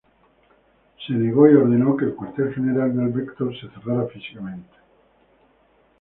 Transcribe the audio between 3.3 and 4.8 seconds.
se cerrara físicamente.